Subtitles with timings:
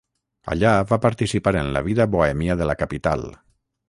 [0.53, 3.27] Allà va participar en la vida bohèmia de la capital.